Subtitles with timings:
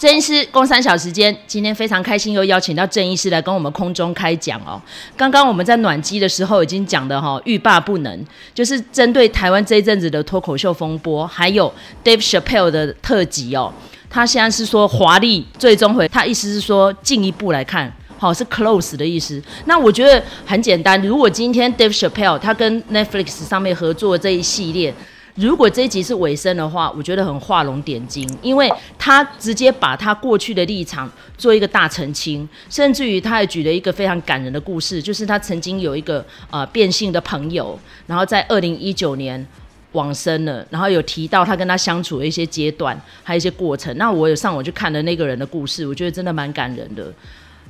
[0.00, 4.80] 郑医师，工三小时间，今天非常开心，又邀请到郑医师来跟我们空中开讲哦。
[5.14, 8.24] 刚刚我们在暖机的时候已经讲的哈，欲罢不能，
[8.54, 11.70] 就是针对台湾这一阵子的脱口秀风波，还有
[12.02, 13.70] Dave Chappelle 的特辑哦。
[14.08, 19.38] 他现在是说华丽最终回，他意思是说进一步来看，好是 close 的意思。
[19.66, 24.94] 那我觉得很简单，如果今天 Dave Chappelle 他跟 Netflix 上面合作这一系列。
[25.36, 39.46] 如果这一集是尾声的话，我觉得很画龙点睛，因为他直接把他过去的立场做一个大澄清，甚至于他还举了一个非常感人的故事，就是他曾经有一个呃变性的朋友，然后在二零一九年
[39.92, 43.96] 往生了，然后有提到他跟他相处的一些阶段，还有一些过程。
[43.96, 47.12] 那我有上网去看了那个人的故事，我觉得真的蛮感人的。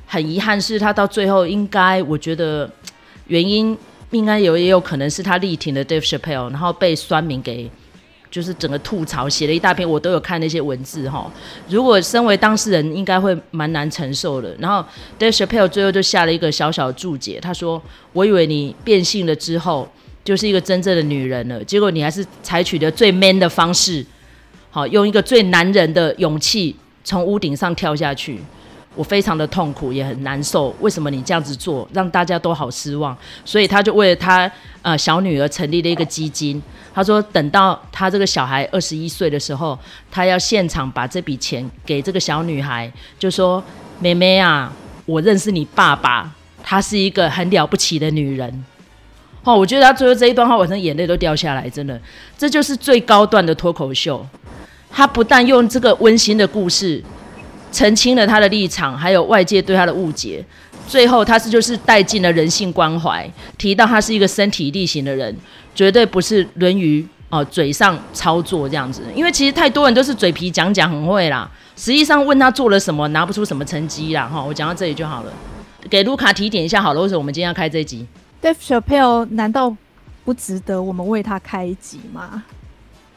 [0.07, 2.69] 很遗憾是他到最后应该，我觉得
[3.27, 3.77] 原因。
[4.11, 7.71] 应该有也有可能是他力挺的 Dave Chappelle，然后被酸民给
[8.31, 11.31] 就是整个吐槽，写了一大篇，我都有看那些文字哈。
[11.69, 14.55] 如果身为当事人，应该会蛮难承受的。
[14.59, 14.85] 然后
[15.19, 17.81] Dave Chappelle 最后就下了一个小小的注解，他说
[18.13, 19.89] ：“我以为你变性了之后
[20.25, 24.05] 就是一个真正的女人了，结果你还是采取的最 man 的方式，
[24.71, 28.41] 好，用一个最男人的勇气从屋顶上跳下去。”
[28.97, 30.75] 我非常的痛苦，也很难受。
[30.81, 33.17] 为什么你这样子做，让大家都好失望？
[33.45, 34.51] 所以他就为了他
[34.83, 36.61] 呃小女儿成立了一个基金。
[36.93, 39.79] 他说，等到他这个小孩二十一岁的时候，
[40.11, 43.63] 他要现场把这笔钱给这个小女孩，就说
[44.01, 44.73] ：“妹妹啊，
[45.07, 46.29] 我认识你爸爸，
[46.65, 48.65] 他是一个很了不起的女人。”
[49.45, 51.99] 哦，我觉得他最后这一段话，我真的眼泪都掉下来，真的，
[52.37, 54.27] 这就是最高段的脱口秀。
[54.91, 57.03] 他不但用这个温馨的故事。
[57.73, 60.45] 澄清了他的立场，还有外界对他的误解。
[60.89, 65.35] 最后，他是就是带进了人性关怀，提到他是一个身体力行的人，
[65.73, 69.03] 绝对不是沦于哦嘴上操作这样子。
[69.15, 74.27] 因为其实太多人都是嘴皮讲讲很会啦，实际上问他做了什么，拿不出什么成绩啦。
[74.27, 75.33] 哈，我讲到这里就好了。
[75.89, 78.05] 给卢卡提点一下好了，为什么我们今天要开这一集
[78.43, 79.77] ？Dave Chappelle 难道
[80.25, 82.43] 不值得我们为他开一集吗？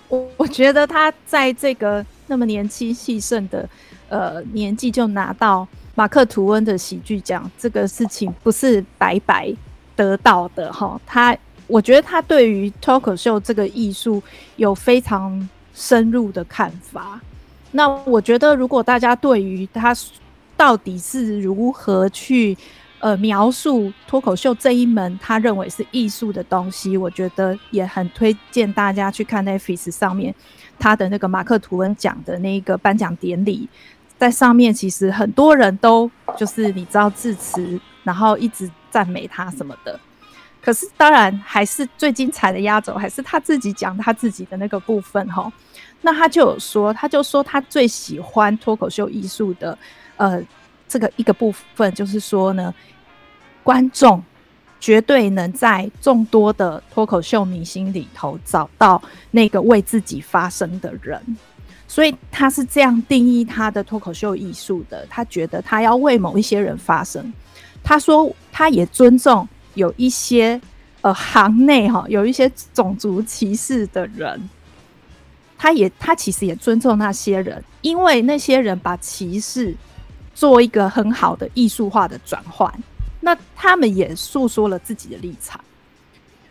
[0.09, 3.67] 我我觉得他在这个那么年轻气盛的。
[4.09, 9.53] 呃，年纪就拿到马克吐温的喜剧奖，这个事情不是白白
[9.95, 10.99] 得到的哈。
[11.05, 11.35] 他，
[11.67, 14.21] 我觉得他对于脱口秀这个艺术
[14.55, 17.19] 有非常深入的看法。
[17.71, 19.95] 那我觉得，如果大家对于他
[20.55, 22.55] 到底是如何去
[22.99, 30.33] 呃描述脱口秀这一门他认为是艺术的东西，我觉得也很推荐大家去看 Netflix 上面
[30.77, 33.67] 他的那个马克吐温奖的那个颁奖典礼。
[34.23, 39.99] 在上面，其实很多人都就是你知道致辞，然后一直赞美他什么的。
[40.61, 45.51] 可是当然还是最精彩的压轴，还是他自己讲他自己的那个部分哈。
[45.99, 49.77] 那他就有说，他就说他最喜欢脱口秀艺术的
[50.15, 50.41] 呃
[50.87, 52.73] 这个一个部分，就是说呢，
[53.61, 54.23] 观众
[54.79, 61.21] 绝对能在众多的脱口秀明星里头找到那个为自己发声的人。
[61.93, 65.05] 所以他是这样定义他的脱口秀艺术的。
[65.11, 67.31] 他觉得他要为某一些人发声。
[67.83, 70.59] 他说他也尊重有一些
[71.01, 74.49] 呃行内哈有一些种族歧视的人。
[75.55, 79.75] 他也他其实也尊重那些人，因为那些人把歧视
[80.33, 82.73] 做一个很好的艺术化的转换。
[83.19, 85.62] 那他们也诉说了自己的立场。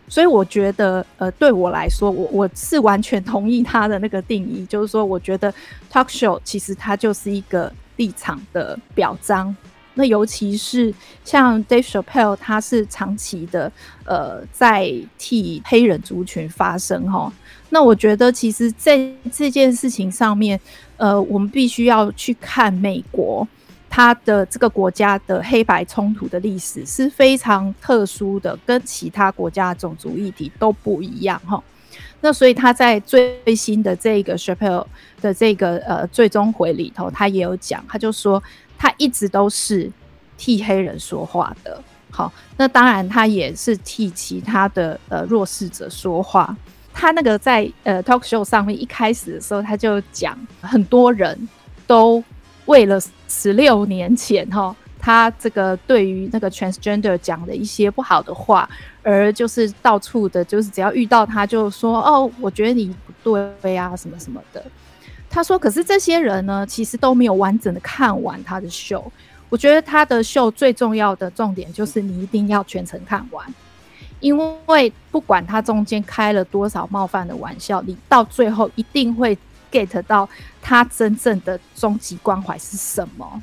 [0.08, 5.52] 所以我觉得，呃，对我来说，我我是完全同意他的那个定义， 就是说，我觉得
[5.90, 9.54] talk show 其实它就是一个立场的表彰。
[9.94, 10.92] 那尤其是
[11.22, 13.70] 像 Dave Chappelle，他是长期的
[14.04, 17.30] 呃在替黑人族群发声哈。
[17.68, 20.58] 那我觉得，其实在这件事情上面，
[20.96, 23.46] 呃，我们必须要去看美国。
[23.94, 31.62] 他的这个国家的黑白冲突的历史是非常特殊的，跟其他国家种族议题都不一样哈。
[32.22, 34.86] 那所以他在最新的这个 s h a p e l l
[35.20, 38.42] 的这个呃最终回里头，他也有讲，他就说
[38.78, 39.92] 他一直都是
[40.38, 41.78] 替黑人说话的。
[42.10, 46.56] 好，那当然他也是替其他的呃弱势者说话。
[46.94, 51.46] 他那个在呃 talk show 上面一开始的时候，他就讲很多人
[51.86, 52.24] 都。
[52.72, 52.98] 为了
[53.28, 58.66] 十六年前哈，他这个对于那个 transgender 讲的一些不好的话，
[59.02, 64.64] 而就是到处的，就是只要遇到他就说哦，我觉得你不对啊，什么什么的。
[65.28, 69.04] 他说，可是这些人呢，其实都没有完整的看完他的秀。
[69.50, 73.46] 我觉得他的秀最重要的重点就是你一定要全程看完，
[74.20, 74.34] 因
[74.64, 79.36] 为不管他中间开了多少冒犯的玩笑，你到最后一定会
[79.72, 80.28] get 到
[80.60, 83.42] 他真正的终极关怀是什么。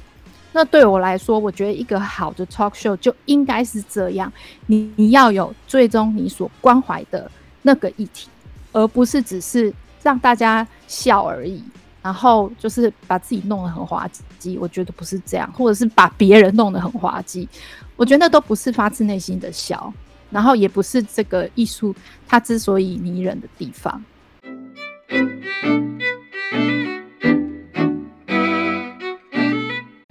[0.54, 4.32] 那对我来说，我觉得一个好的 talk show 就应该是这样，
[4.68, 7.30] 你你要有最终你所关怀的
[7.64, 8.30] 那个议题，
[8.72, 11.62] 而不是只是让大家笑而已。
[12.02, 14.10] 然后就是把自己弄得很滑
[14.40, 17.48] 稽，我觉得不是这样，或者是把别人弄得很滑稽，
[17.98, 19.94] 我觉得那都不是发自内心的笑，
[20.32, 21.94] 然后也不是这个艺术
[22.26, 24.02] 它之所以迷人的地方。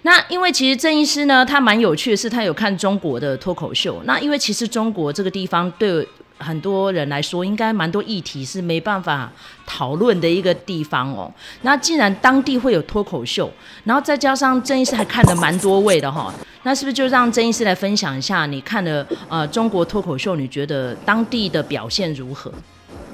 [0.03, 4.01] 那因为其实郑医师呢，他蛮有趣的是，他有看中国的脱口秀。
[4.05, 6.07] 那因为其实中国这个地方对
[6.39, 9.31] 很多人来说，应该蛮多议题是没办法
[9.67, 11.31] 讨论的一个地方哦。
[11.61, 13.53] 那既然当地会有脱口秀，
[13.85, 20.37] 然后再加上郑医师还看了蛮多位的哈，那是不是就让郑医师来分享一下你看的呃中国脱口秀？
[20.37, 22.51] 你觉得当地的表现如何？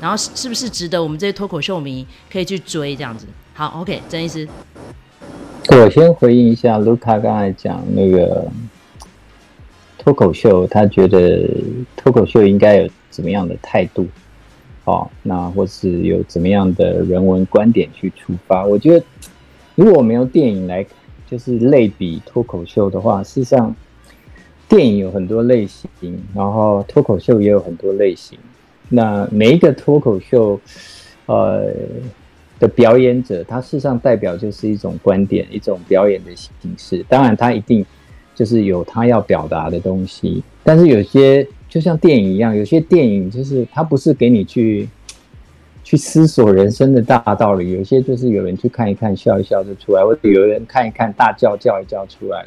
[0.04, 3.26] 然后是不是值得我们这些脱口秀迷可以去追这样子？
[3.54, 4.46] 好，OK，郑医师。
[5.70, 8.46] 我先回应一下卢卡刚才讲那个
[9.96, 11.48] 脱口秀，他觉得
[11.96, 14.06] 脱口秀应该有怎么样的态度，
[14.84, 18.62] 哦，那或是有怎么样的人文观点去出发？
[18.66, 19.06] 我觉得，
[19.74, 20.84] 如果我们用电影来
[21.26, 23.74] 就是类比脱口秀的话，事实上，
[24.68, 28.38] 电影有很多类型，然后脱口秀也有很多类型。
[28.88, 30.60] 那每一个脱口秀，
[31.26, 31.72] 呃。
[32.60, 36.48] 的表演者，他事实上代表就是一种观点，一种表演的形
[36.78, 37.04] 式。
[37.08, 37.84] 当然，他一定
[38.32, 40.40] 就是有他要表达的东西。
[40.62, 44.88] 但是有些就像电影一样，有些电影就是他不是给你去
[45.82, 52.46] 去思索人生的大道理，有些就是有人去看一看，笑一笑就出来，或者有人看一看，大叫叫一叫出来，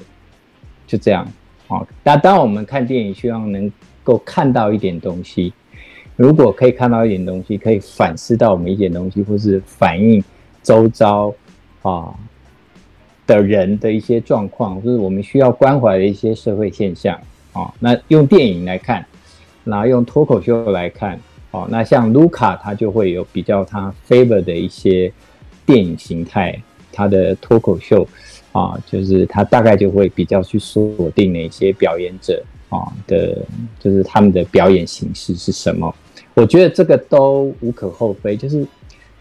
[0.88, 1.28] 就这样。
[1.68, 3.70] 好，那当我们看电影，希望能
[4.06, 5.52] 够看到一点东西。
[6.18, 10.22] 如果可以看到一点东西，可以反思到我们一点东西，或是反映
[10.64, 11.32] 周遭
[11.84, 12.14] 啊
[13.28, 17.16] 的人的一些状况，就是我们需要关怀的一些社会现象
[17.54, 17.72] 啊。
[17.80, 19.06] 那用电影来看，
[19.64, 21.20] 然后用脱口秀来看，
[21.52, 25.14] 哦，那像卢卡他就会有比较他 favor 的一些
[25.68, 26.60] 电影形态，
[26.92, 28.08] 他的脱口秀
[28.54, 33.38] 啊，就是他大概就会比较去锁定哪些表演者啊的，
[33.80, 35.94] 就是他们的表演形式是什么。
[36.38, 38.64] 我觉得这个都无可厚非，就是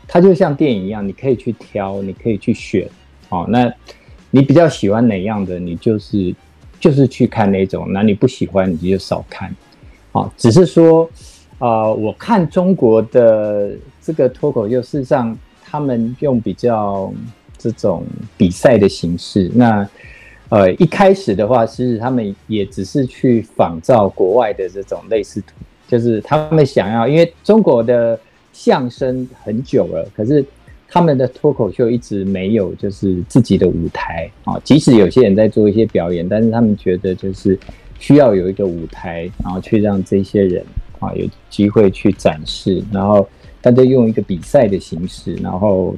[0.06, 2.86] 它就像电影一样，你可以去挑，你可以去选，
[3.30, 3.72] 哦，那
[4.30, 6.34] 你比较喜欢哪样的，你就是
[6.78, 9.50] 就是去看那种，那你不喜欢你就少看，
[10.12, 11.08] 哦，只是说，
[11.58, 13.72] 呃，我看中国的
[14.02, 15.34] 这个脱口秀，事实上
[15.64, 17.10] 他们用比较
[17.56, 18.04] 这种
[18.36, 19.88] 比赛的形式，那
[20.50, 25.42] 呃一开始的话，其实他们也只是去仿照国外的这种类似。
[25.88, 28.18] 就是他们想要，因为中国的
[28.52, 30.44] 相声很久了，可是
[30.88, 34.60] 他们的脱口秀一直没有就是自己的舞台啊。
[34.64, 37.56] 即使有些人在做一些表演，但是他们觉得就是
[38.00, 40.64] 需要有一个舞台，然后去让这些人
[40.98, 43.28] 啊有机会去展示，然后
[43.60, 45.94] 大家用一个比赛的形式，然后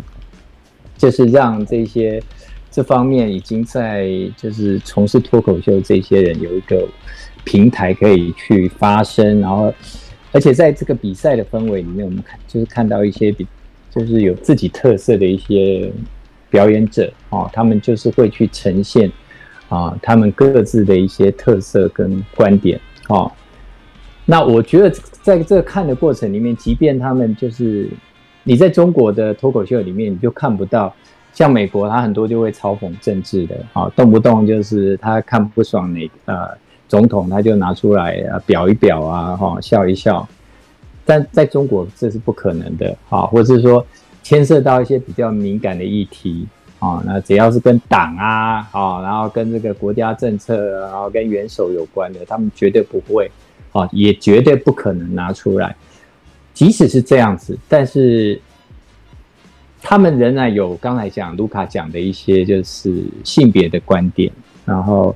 [0.96, 2.23] 就是让这些
[2.70, 6.87] 这方面已经在就是从事脱口秀这些人有一个。
[7.44, 9.73] 平台可以去发声，然后，
[10.33, 13.47] 而且在这个比赛的氛围里面，我们看就是看到一些比
[13.90, 15.90] 就是有自己特色的一些
[16.50, 19.11] 表演者哦，他们就是会去呈现
[19.68, 22.78] 啊，他们各自的一些特色跟观点
[23.09, 23.30] 哦。
[24.26, 24.90] 那我觉得
[25.23, 27.88] 在这个看的过程里面，即便他们就是
[28.45, 30.95] 你在中国的脱口秀里面，你就看不到
[31.33, 36.59] 像美国，他很多就会嘲讽政治的啊，动不动就是他看不爽哪呃。
[36.88, 40.26] 总统他就拿出来啊表一表啊哈笑一笑，
[41.04, 43.87] 但在中国这是不可能的啊，或者是说
[44.23, 46.47] 牵涉到一些比较敏感的议题
[46.78, 53.30] 啊，那只要是跟党啊啊，然后跟这个国家政策，然后跟元首有关的，他们绝对不会
[53.73, 55.76] 啊，也绝对不可能拿出来。
[56.54, 58.40] 即使是这样子，但是
[59.83, 64.33] 他们仍然有刚才讲卢卡讲的一些就是性别的观点，
[64.64, 65.14] 然后。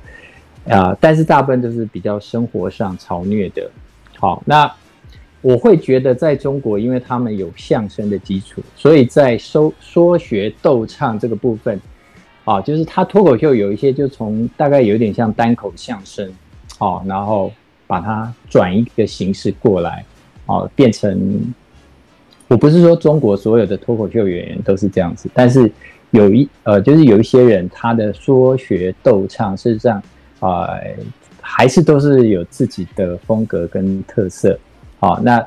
[0.65, 3.69] 啊、但是大部分都是比较生活上嘲虐的。
[4.17, 4.71] 好，那
[5.41, 11.77] 我会觉得在中国，因为他们有相声的基础，所以在说说学逗唱这个部分，
[12.45, 16.31] 啊，就是他脱口秀有一些就从大概有点像单口相声，
[16.79, 17.51] 哦，然后
[17.85, 20.05] 把它转一个形式过来，
[20.45, 21.53] 哦，变成
[22.47, 25.69] 我不是说中国所有的脱口秀演员都是这样子，但是
[26.11, 30.01] 有一呃，就是有一些人他的说学逗唱事实上。
[30.45, 30.77] 啊、
[31.39, 34.59] 还是都是有自己的风格跟特色。
[34.99, 35.45] 好，那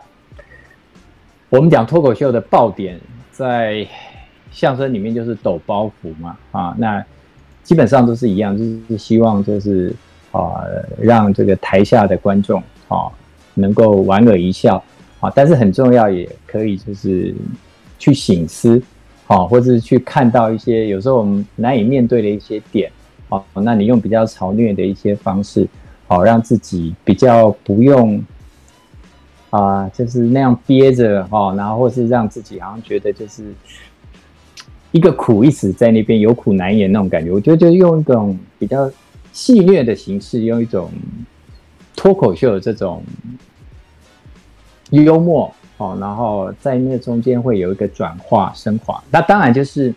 [1.51, 2.99] 我们讲脱口秀的爆点，
[3.31, 3.87] 在
[4.51, 7.05] 相声里面就是抖包袱嘛，啊，那
[7.63, 9.95] 基本上都是一样，就是希望就是
[10.33, 10.65] 啊，
[10.99, 13.13] 让这个台下的观众啊
[13.55, 14.83] 能够莞尔一笑。
[15.19, 17.35] 啊，但是很重要，也可以就是
[17.99, 18.81] 去醒思，
[19.27, 22.93] 啊，或者是去看到一些有时候我们难以面对的一些点，
[23.29, 25.69] 哦，那你用比较嘲虐的一些方式，
[26.07, 28.23] 好，让自己比较不用。
[29.51, 33.55] 啊，就是那样憋着哈，然后或是让自己好像觉得就是
[34.91, 37.31] 一个苦一直在那边有苦难言那种感觉。
[37.31, 38.91] 我觉得就用一种比较
[39.33, 40.91] 戏谑的形式，用一种
[41.95, 43.03] 脱口秀的这种
[44.91, 49.03] 幽默哦，然后在那中间会有一个转化升华。
[49.11, 49.95] 那当然就是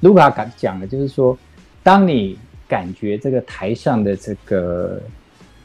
[0.00, 1.36] 卢卡讲的，就是说，
[1.82, 2.38] 当你
[2.72, 4.98] 感觉这个台上的这个。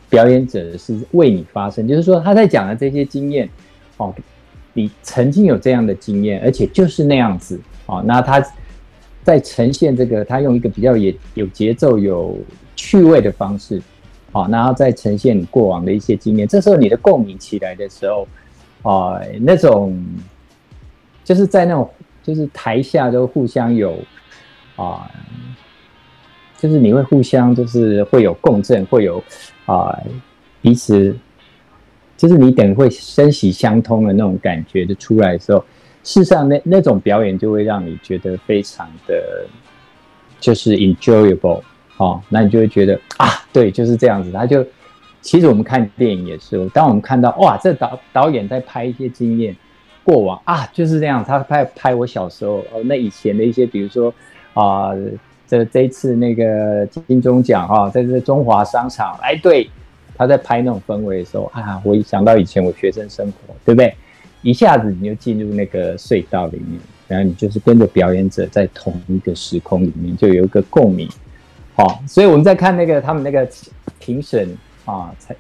[0.09, 3.49] 表演者是为你发声，就是说他在讲的这些经验，
[3.97, 4.15] 哦，
[4.71, 8.41] 你曾经有这样的经验，而且就是那样子，哦，那他
[9.21, 12.39] 在呈现这个，他用一个比较也有节奏、有
[12.73, 13.81] 趣味的方式，
[14.31, 16.47] 哦，然后再呈现你过往的一些经验。
[16.47, 18.25] 这时候你的共鸣起来的时候，
[18.83, 20.01] 哦，那种
[21.21, 21.91] 就是在那种
[22.23, 23.93] 就是台下都互相有
[24.77, 25.11] 啊。
[26.57, 29.23] 就是你会互相，就是会有共振，会有
[29.67, 29.95] 啊、
[30.59, 31.15] 彼此，
[32.17, 35.59] 就是你等会声息相通的那种感觉就出来的时候，
[36.03, 39.45] 事实上那那种表演就会让你觉得非常的，
[40.39, 41.61] 就是 enjoyable
[41.97, 44.31] 哦，那你就会觉得啊，对，就是这样子。
[44.31, 44.65] 他就
[45.21, 49.55] 其实我们看电影也是，当我们看到哇，这导导演在拍一些经验
[50.03, 54.11] 过往啊，就是这样，他拍拍我小时候哦，那以前的一些，比如说
[54.53, 54.89] 啊。
[55.48, 59.70] 这这一次那个金钟奖哈，在这中华商场，哎，对，
[60.16, 63.96] 他在拍那种氛围的时候啊，我一想到以前我学生生活，对不对？
[64.42, 71.10] 一下子你就进入那个隧道里面，然后你就是跟着表演者在同一个时空里面，就有一个共鸣，
[71.75, 73.48] 好，所以我们在看那个他们那个
[74.00, 75.36] 评审啊，才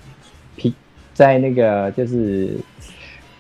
[0.55, 0.73] 评
[1.13, 2.55] 在那个就是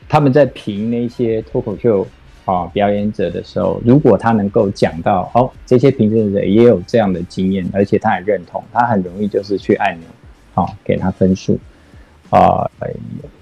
[0.09, 2.05] 他们在评那些脱口秀。
[2.47, 10.07] 啊，表演者的时候，如果他能够讲到哦，这些评审者也有这样的经验，而且他很认同，他很容易就是去按钮，
[10.53, 11.59] 好、给他分数。
[12.29, 12.89] 啊、呃，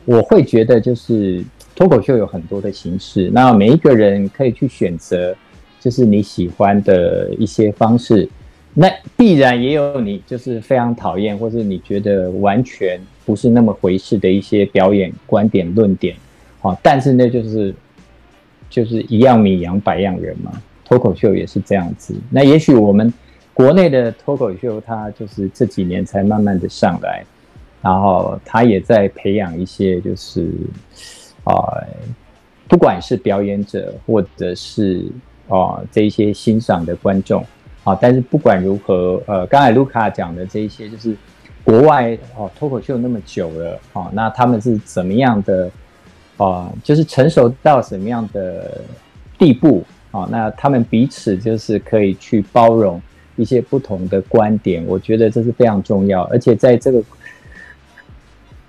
[0.05, 1.43] 我会觉得就是
[1.75, 5.35] 脱口秀有很多的形式，那每一个人可以去选择，
[5.79, 8.27] 就是你喜欢的一些方式。
[8.73, 16.15] 那必然也有你就是非常讨厌，或是你觉得完全不是那么回事的一些表演观点论点。
[16.63, 17.71] 啊、但是那就是。
[18.75, 20.51] 就是一样米养百样人嘛，
[20.83, 22.13] 脱口秀也是这样子。
[22.29, 23.13] 那也许我们
[23.53, 27.23] 国内的脱口秀，它就是这几年才慢慢的上来，
[27.81, 30.49] 然后它也在培养一些，就是
[31.45, 31.55] 啊、
[32.67, 35.05] 不管是表演者或者是
[35.47, 37.41] 啊、这一些欣赏的观众
[37.85, 41.15] 啊、但是不管如何，呃，刚才卢卡讲的这一些，就是
[41.63, 45.71] 国外哦脱口秀那么久了啊、那他们是怎么样的？
[46.37, 48.81] 啊，就是成熟到什么样的
[49.37, 50.27] 地步啊？
[50.29, 53.01] 那他们彼此就是可以去包容
[53.37, 56.23] 一些不同的观点，我觉得这是非常重要。
[56.23, 57.01] 而且在这个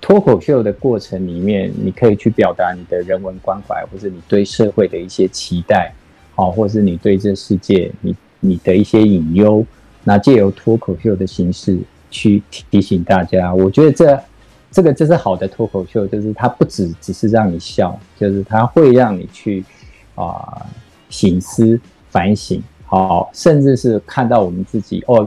[0.00, 5.92] 脱口秀的过程里面，你可以去表达你的人文关怀，或者你对社会的一些期待，
[6.37, 9.66] 好，或是你对这世界你你的一些隐忧，
[10.04, 11.80] 那借由脱口秀的形式
[12.12, 14.23] 去提醒大家，我觉得这。
[14.76, 19.64] 这个就是好的脱口秀，就是它不只只是让你笑，就是它会让你去
[20.14, 20.66] 啊、呃、
[21.09, 21.80] 省思
[22.11, 25.26] 反省，好，甚至是看到我们自己哦，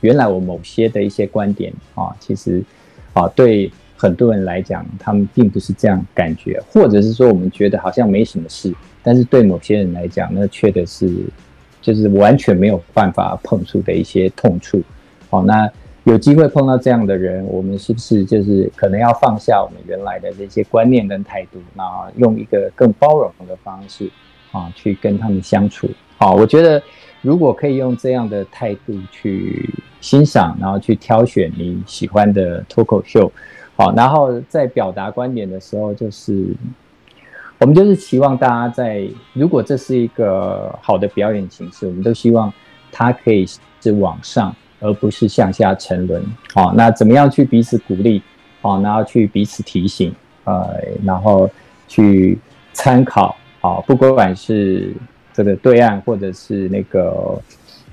[0.00, 2.60] 原来我某些的一些观点啊，其实
[3.12, 11.08] 啊对很多人来讲，他们并不是这样感觉，或者是说我们觉得好像没什么事，但是对某些人来讲，那确的是
[11.80, 14.82] 就是完全没有办法碰触的一些痛处，
[15.30, 15.70] 好，那。
[16.08, 21.84] 有机会碰到这样的人，我们是不是就是可能要放下我们原来的这些观念跟态度，那
[22.16, 24.10] 用一个更包容的方式
[24.50, 25.86] 啊，去跟他们相处？
[26.16, 26.82] 好，我觉得
[27.20, 29.68] 如果可以用这样的态度去
[30.00, 33.30] 欣赏，然后去挑选你喜欢的脱口秀，
[33.76, 36.56] 好，然后在表达观点的时候，就是
[37.58, 42.50] 我们就是期望大家在，如果这是一个好的表演形式，我们都希望
[42.90, 43.44] 它可以
[43.82, 44.56] 是往上。
[44.80, 46.22] 而不是向下沉沦，
[46.54, 48.22] 好，那怎么样去彼此鼓励，
[48.60, 51.48] 好，然后去彼此提醒，呃，然后
[51.86, 52.38] 去
[52.72, 54.92] 参考，好，不管是
[55.32, 57.40] 这个对岸或者是那个，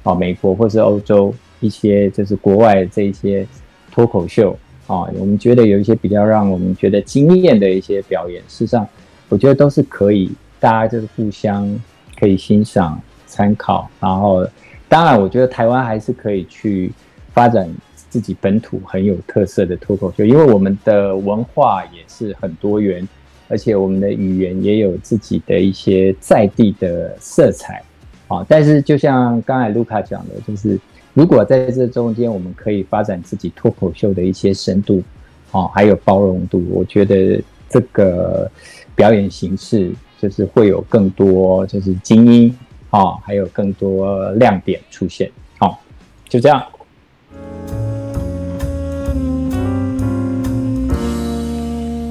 [0.04, 3.48] 啊，美国或是欧洲一些就是国外这些
[3.92, 8.88] 脱口秀，啊，我们觉得有一些比较让我们觉得惊艳的一些表演，事实上，
[9.30, 11.80] 我觉得都是可以，大家就是互相
[12.20, 13.02] 可以欣赏。
[13.28, 13.90] 参考。
[14.00, 14.48] 然后，
[14.96, 16.90] 当然，我觉得台湾还是可以去
[17.34, 17.70] 发展
[18.10, 23.06] 自己本土很有特色的脱口秀，因为我们的文化也是很多元，
[23.50, 27.84] 而且我们的语言也有自己的一些在地的色彩
[28.30, 28.46] 啊。
[28.48, 30.80] 但是，就像刚才卢卡讲的，就是
[31.14, 35.04] 如果在这中间我们可以发展自己脱口秀的一些深度，
[35.52, 38.50] 啊，还有包容度，我觉得这个
[38.96, 39.92] 表演形式。
[40.18, 42.58] 就是会有更多，就是精英
[42.96, 45.82] 哦，还有更多亮点出现，好，
[46.30, 46.66] 就这样。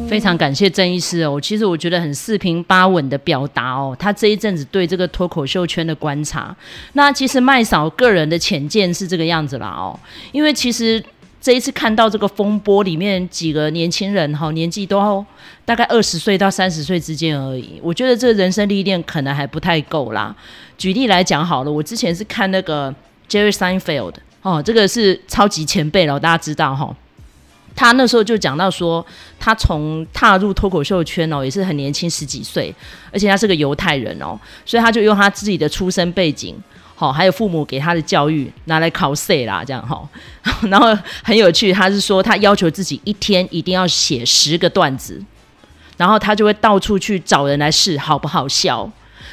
[0.07, 6.55] 非常感谢郑医师哦，其实我觉得很四平八稳的表达哦，他这一阵子对这个脱口秀圈的观察。
[6.93, 9.99] 那其实麦嫂个人的浅见是这个样子啦哦，
[10.33, 11.03] 因为其实。
[11.41, 15.23] 这一次看到这个风波里面几个年轻人哈，年纪都
[15.67, 17.79] 大概二十岁到三十岁之间而已。
[17.83, 20.35] 我觉得这个人生历练可能还不太够啦。
[20.77, 22.95] 举例来讲好了，我之前是看那个
[23.29, 26.95] Jerry Seinfeld 哦，这个是超级前辈了，大家知道哈。
[27.77, 29.05] 他那时候就讲到说，
[29.41, 32.73] 他从踏入脱口秀圈哦，也是很年轻十几岁，
[33.13, 36.55] 而且他是个犹太人哦，所以他就用他自己的出生背景。
[36.97, 40.09] 好，还有父母给他的教育拿来考试啦，这样哈。
[40.71, 45.21] 然后很有趣，他是说他要求自己一天一定要写十个段子，
[45.97, 48.89] 然后他就会到处去找人来试好不好笑，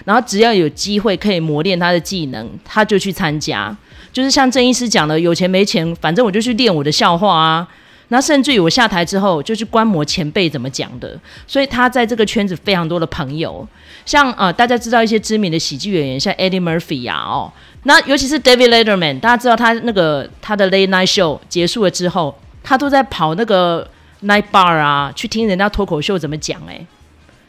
[0.05, 3.75] 然后只要有机会可以磨练他的技能，他就去参加。
[4.11, 7.67] 就是像郑医师讲的，有钱没钱，反正我就去练我的笑话啊。
[8.09, 11.17] 那甚至于我下台之后就去观摩前辈怎么讲的，
[11.47, 13.65] 所以他在这个圈子非常多的朋友，
[14.05, 23.89] 像呃大家知道一些知名的喜剧演员，像 Eddie Murphy 呀、啊，哦，那尤其是 David Letterman，大家知道他那个他的 Late Night Show 结束了之后，他都在跑那个
[24.23, 26.85] Night Bar 啊，去听人家脱口秀怎么讲，哎，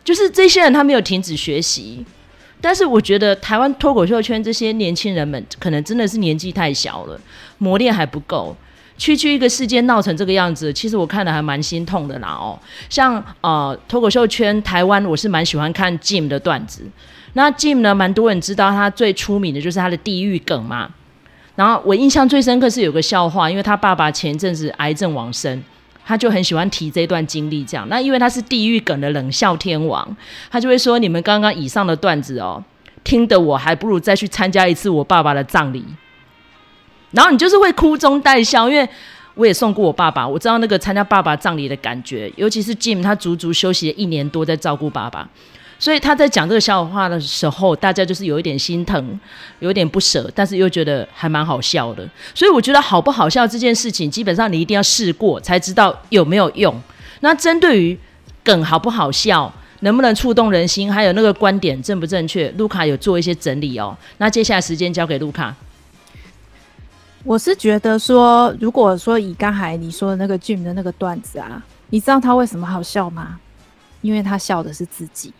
[0.05, 2.07] 就是这些人他没有停止学习，
[2.63, 7.21] 但是我觉得台湾脱口秀圈这些年轻人们可能真的是年纪太小了，
[7.59, 8.57] 磨练还不够。
[8.97, 12.57] 区区一个事件闹成这个样子，其实我看的还蛮心痛的啦哦。
[12.89, 16.85] 像呃脱口秀圈台湾，我是蛮喜欢看 Jim 的段子。
[17.33, 20.89] 那 Jim 呢，蛮多人知道他最出名的就是他的地狱梗嘛。
[21.57, 25.61] 然后我印象最深刻是有个笑话，因为他爸爸前一阵子癌症往生，
[26.05, 27.89] 他就很喜欢提这段经历这样。
[27.89, 30.17] 那因为他是地狱梗的冷笑天王，
[30.51, 32.63] 他就会说：你们刚刚以上的段子哦，
[33.05, 35.85] 听得我还不如再去参加一次我爸爸的葬礼。
[37.13, 38.89] 然后你就是会哭中带笑，因为
[39.35, 45.29] 我也送过我爸爸，我知道那个参加爸爸葬礼的感觉，尤其是 Jim，他足足休息了一年多在照顾爸爸，
[45.83, 49.19] 所以他在讲这个笑话的时候，大家就是有一点心疼，
[49.59, 52.09] 有一点不舍，但是又觉得还蛮好笑的。
[52.37, 56.73] 所以我觉得好不好笑这件事情，基本上你一定要试过才知道有没有用。
[57.19, 57.99] 那针对于
[58.45, 63.99] 梗好不好笑，能不能触动人心，还有那个观点正不正确，卢卡有做一些整理哦。
[64.19, 65.53] 那接下来时间交给卢卡。
[67.25, 73.41] 我是觉得说，如果说以刚才你说的那个 Jim 的那个段子啊，你知道他为什么好笑吗？
[74.01, 75.33] 因为他笑的是自己。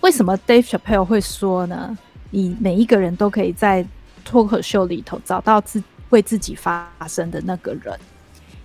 [0.00, 1.96] 为什么 Dave Chappelle 会说呢？
[2.30, 3.86] 你每一个人都可以在
[4.24, 7.98] 脱口秀里头找到自为自己发声的那个人，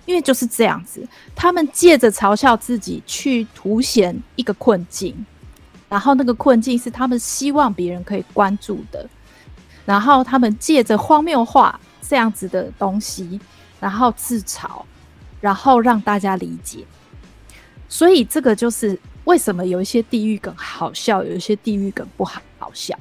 [0.04, 5.26] 因为就是这样子，他们借着嘲笑自己去凸显一个困境，
[5.88, 9.08] 然后那个困境是他们希望别人可以关注的，
[9.84, 11.78] 然后他们借着荒谬化。
[12.08, 13.40] 这样子的东西，
[13.80, 14.80] 然后自嘲，
[15.40, 16.84] 然后让大家理解，
[17.88, 22.96] 所以这个就是为什么有一些地狱梗好笑，有一些地狱梗不好好笑。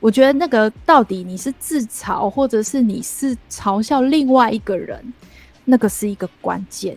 [0.00, 5.12] 我觉得那个到底你是自嘲，或者是你是嘲笑另外一个人，
[5.64, 6.96] 那个是一个关键。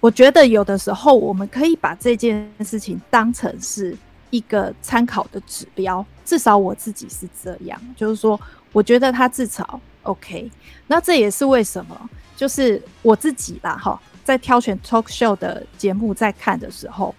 [0.00, 3.96] 我觉得有的时候我们可以把这件事情当成是
[4.30, 8.40] 一个参考的指标，至少我自己是这样，就是说，
[8.72, 9.64] 我觉得他自嘲。
[10.02, 10.50] OK，
[10.86, 17.14] 那这也是为什么，就是我自己吧，哈，在挑选 talk show 的节目在看的时候，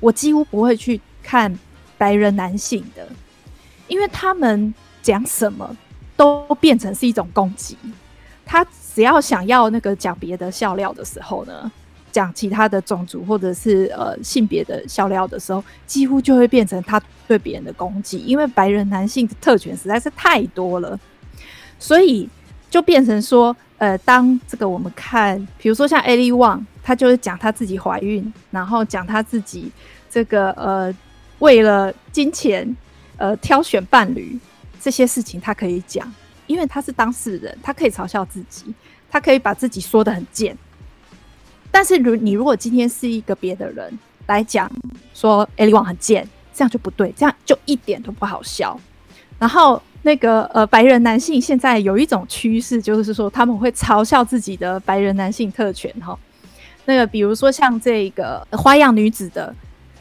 [0.00, 1.58] 我几乎不会去看
[1.96, 3.06] 白人男性的，
[3.86, 5.76] 因为他们讲什么
[6.16, 7.76] 都变成是一种攻击。
[8.44, 11.70] 他只要想要那个讲别的笑料的时候呢，
[12.10, 20.98] 讲其他的种族或者是呃性别的笑料的时候，几乎就会变成他对别人的攻击，因为白人男性的特权实在是太多了。
[21.78, 22.28] 所以
[22.70, 29.70] 就变成说，呃，当这个我们看，比如说像 Ali Wong，他就是讲他自己怀孕，然后讲他自己
[30.10, 30.92] 这个呃，
[31.38, 32.76] 为了金钱
[33.18, 34.36] 呃挑选伴侣
[34.80, 36.12] 这些事情，他可以讲，
[36.48, 38.74] 因为他是当事人，他可以嘲笑自己，
[39.08, 40.58] 他可以把自己说得很贱。
[41.70, 44.68] 但是如你如果今天是一个别的人来讲
[45.14, 48.80] 说 Ali Wong 很贱，这样就不对，这样就一点都不好笑。
[49.38, 49.80] 然后。
[50.08, 56.18] 那个呃白人男性现在有一种趋势，就是说他们会嘲笑自己的白人男性特权哈。
[56.86, 59.54] 那个比如说像这个花样女子的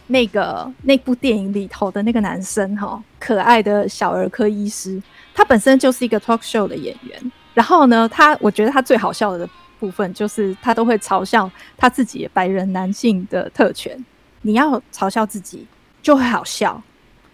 [0.07, 5.03] 那个那部电影里头的那个男生哈，可爱的小儿科医师，
[5.35, 7.31] 他本身就是一个 talk show 的演员。
[7.53, 13.93] 然后呢，他我觉得他最好笑的部分就是他都会嘲笑他自己白人男性的特权。
[14.43, 15.67] 你要嘲笑自己
[16.01, 16.81] 就会好笑，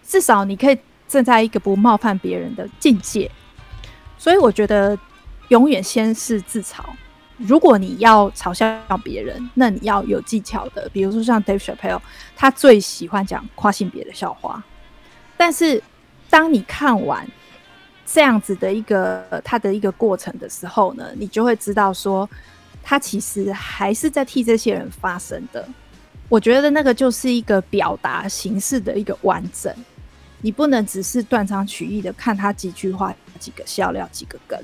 [0.04, 0.76] 至少你可以
[1.08, 3.30] 站在一个不冒犯别人的境界。
[4.18, 4.98] 所以我觉得
[5.48, 6.82] 永远先是自嘲。
[7.36, 10.88] 如果你要嘲笑别人，那你要有技巧的。
[10.92, 12.00] 比如说像 Dave Chappelle，
[12.36, 14.62] 他最喜欢讲跨性别的笑话。
[15.36, 15.82] 但是
[16.30, 17.26] 当你看完
[18.06, 22.28] 这样子的一个他的一个过程的时候呢，你就会知道说，
[22.84, 25.66] 他其实还是在替这些人发声的。
[26.28, 29.74] 我觉得那个就是一个表达形式的一个完整，
[30.44, 34.60] 你不能只是断章取义的看他几句话、几个笑料、几个梗，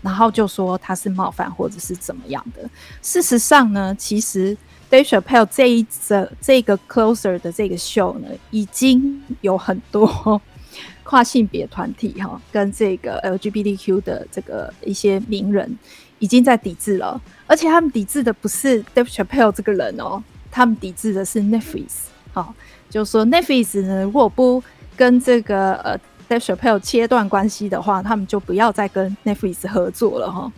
[0.00, 2.66] 然后就说他是冒犯或者是怎么样的。
[3.02, 4.56] 事实上呢，其实
[4.90, 10.40] Dave Chappelle 这一则这个 Closer 的这个秀呢，已经有很多
[11.04, 15.78] 跨性别团体哈，跟这个 LGBTQ 的这个一些名人
[16.20, 20.24] 已经在抵制了，而且他们抵制的不是 Dave Chappelle 这个人哦。
[20.50, 21.88] 他们抵制的是 Netflix，
[22.32, 22.54] 好、
[22.88, 24.64] 就说 Netflix 呢，如果不
[24.98, 25.96] 跟这个呃
[26.28, 30.52] Dave Chappelle 切断关系的话，他们就不要再跟 Netflix 合作了哈、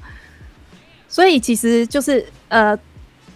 [1.07, 2.77] 所以其实就是呃，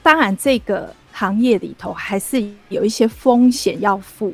[0.02, 4.32] 当然这个行业里头还是有一些风险要付。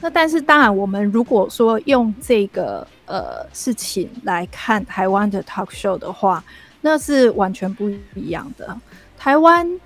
[0.00, 6.42] 那但是当然，我们如果说用这个呃事情来看台湾的 talk show 的话，
[6.80, 8.74] 那是完全不一样的。
[9.18, 9.78] 台湾。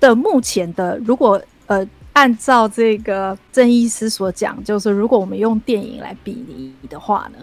[0.00, 1.84] 的目前的，如果呃
[2.18, 7.38] 按照这个郑医师所讲，就是如果我们用电影来比拟的话呢，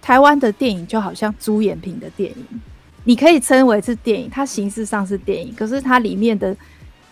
[0.00, 2.60] 台湾的电影就好像朱延平的电影，
[3.02, 6.56] 你可以称为是电影，它形式上是电影，可是它里面的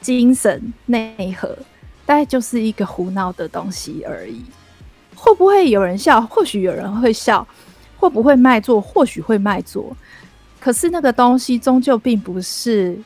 [0.00, 1.48] 精神内核
[2.06, 4.44] 大概就是一个胡闹的东西而已。
[5.16, 6.20] 会不会有人笑？
[6.20, 7.44] 或许有人会笑。
[7.96, 8.80] 会不会卖座？
[8.80, 9.96] 或许会卖座。
[10.60, 12.96] 可是那个东西终究并不是。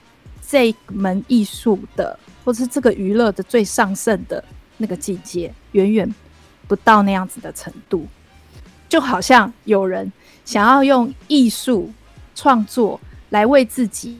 [0.47, 4.43] 这门艺术的，或是这个娱乐的最上盛的
[4.77, 6.15] 那个境界，远远
[6.69, 8.07] 不到那样子的程度。
[8.89, 10.13] 就好像有人
[10.45, 11.91] 想要用艺术
[12.35, 14.19] 创作来为自己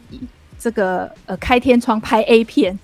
[0.59, 2.77] 这个呃开天窗拍 A 片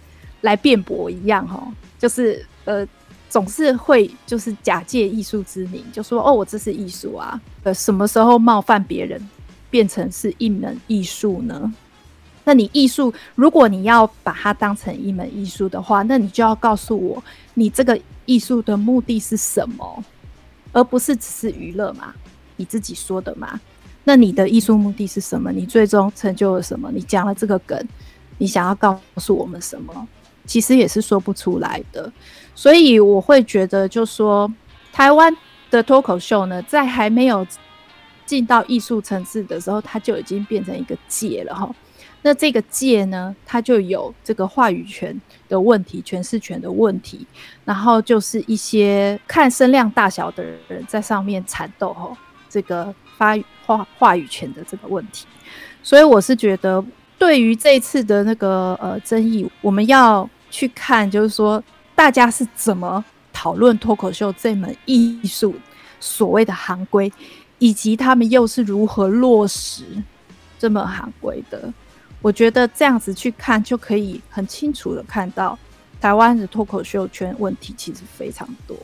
[0.43, 1.67] 来辩驳一样，哈，
[1.99, 2.87] 就是呃
[3.29, 9.21] 总是会就是假借艺术之名，就说哦，我这是艺术啊，呃，什么时候冒犯别人
[9.69, 11.73] 变成是一门艺术呢？
[12.51, 17.23] 那你艺术，如果你要把它当成一门艺术的话，那你就要告诉我，
[17.55, 20.05] 你这个艺术的目的是什么，
[20.73, 22.13] 而不是只是娱乐嘛？
[22.57, 23.61] 你自己说的嘛？
[24.03, 25.53] 那你的艺术目的是什么？
[25.53, 26.91] 你最终成就了什么？
[26.93, 27.81] 你讲了这个梗，
[28.39, 30.09] 你想要告诉我们什么？
[30.45, 32.13] 其实也是说不出来的。
[32.57, 34.53] 所以我会觉得，就说
[34.93, 35.33] 台湾
[35.71, 37.47] 的脱口秀呢，在还没有
[38.27, 41.73] 进到艺术层次的时候，它就已经变成一个界了哈。
[42.23, 47.27] 那这个界呢，它就有这个话语权的问题、诠释权的问题，
[47.65, 52.15] 然后就是一些看声量大小的人在上面缠斗吼，
[52.49, 55.27] 这个发话话语权的这个问题。
[55.83, 56.85] 所以我是觉得，
[57.19, 61.63] 对于这次的那个呃争议，我们要去看，就是说
[61.95, 63.03] 大家是怎么
[63.33, 65.55] 讨论脱口秀这门艺术
[65.99, 67.11] 所谓的行规，
[67.59, 69.85] 以及他们又是如何落实
[70.59, 71.73] 这门行规的。
[72.23, 75.59] 我觉得这样子去看，就可以很清楚的看到
[75.99, 78.77] 台湾的脱口秀圈问题其实非常多。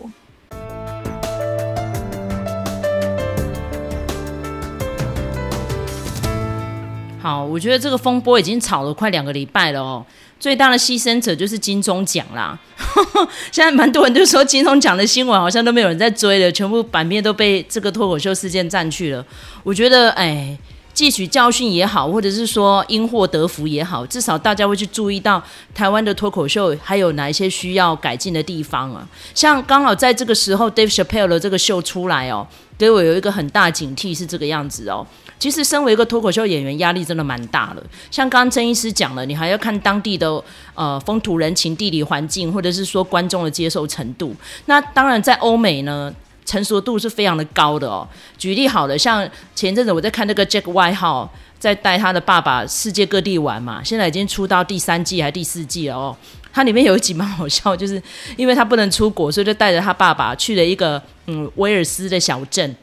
[7.20, 10.06] 好，我觉得这个风波已经吵了快两个礼拜了哦。
[10.40, 12.58] 最大的牺牲者就是金钟奖啦。
[13.52, 19.22] 现在蛮多人就说金钟奖的新闻好像都没有人在追了，全部版面都被这个脱口秀事件占去了。
[19.62, 20.56] 我觉得，哎。
[20.96, 25.42] 汲取教训也好，或者是说因祸得福也好，至少大家会去注意到
[25.74, 29.06] 台湾的脱口秀还有哪一些需要改进的地方啊。
[29.34, 32.46] 像刚好在这个时候，Dave Chappelle 的这个秀出来哦，
[32.78, 35.06] 给我有一个很大警惕，是这个样子哦。
[35.38, 37.82] 其实身为一个脱口秀演员，压力真的蛮大的。
[38.10, 40.42] 像刚刚曾医师讲了，你还要看当地的
[40.74, 44.34] 呃风土人情、地理环境，或者是说观众的接受程度。
[44.64, 46.10] 那当然在欧美呢。
[46.46, 48.08] 成熟度是非常的高的哦。
[48.38, 56.16] 举例好了，像前阵子我在看那个 Jack 外号在带他的爸爸世界各地玩嘛，现在已经出到第三季还是第四季了哦。
[56.52, 58.02] 它里面有一集蛮好笑，就是
[58.34, 62.74] 因为他不能出国，所以就带着他爸爸去了一个嗯威尔斯的小镇。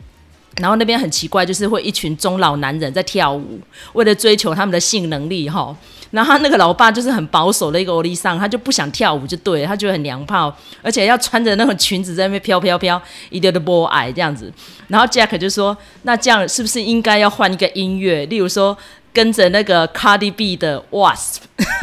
[0.58, 3.60] 然后那边很奇怪，就是会一群中老男人在跳舞，
[3.94, 5.76] 为了追求他们的性能力哈。
[6.12, 14.54] 然后他那个老爸就是很保守的一个欧丽桑，他就不想跳舞就对，他觉得很娘炮，而且要穿着那种裙子在那边飘飘飘，一点都不矮这样子。
[14.89, 18.28] 然后 Jack 就说：“那这样是不是应该要换一个音乐？
[18.28, 18.78] 例如说
[19.12, 21.38] 跟着那个 Cardi B 的 Wasp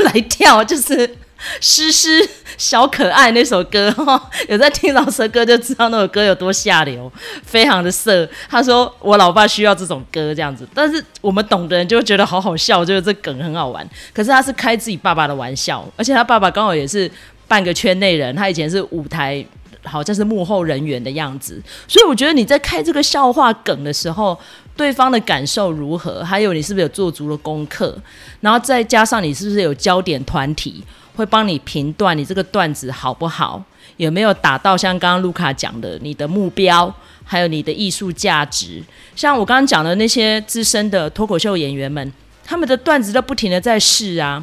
[0.05, 1.17] 来跳，就是。”
[1.61, 2.09] 诗诗
[2.57, 7.11] 小可爱那首歌哈， 有在听饶舌歌就知道那首歌有多下流，
[7.45, 8.29] 非常的色。
[8.49, 13.89] 他说我老爸需要这种歌这样子，但是我们懂的人就会觉得好好笑，觉得这梗很好玩。
[14.13, 17.11] 可是他是开自己爸爸的玩笑，而且他爸爸刚好也是
[17.49, 19.45] 半个圈内人，他以前是舞台
[19.85, 21.61] 好像是幕后人员的样子。
[21.89, 24.39] 所以我觉得你在开这个笑话梗的时候，
[24.81, 26.25] 对方的感受如何？
[26.25, 27.95] 还有你是不是有做足了功课？
[28.41, 30.83] 然后再加上你是不是有焦点团体？
[31.15, 33.63] 会帮你评断你这个段子好不好，
[33.99, 36.91] 有没有达到像刚刚卢卡讲的你的目标，
[37.27, 38.83] 还有你的艺术价值。
[39.15, 42.11] 像我刚刚讲的那些资深的脱口秀演员们，
[42.43, 44.43] 他们的段子都不停的在试啊，